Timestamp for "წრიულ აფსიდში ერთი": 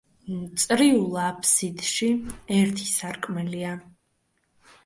0.63-2.89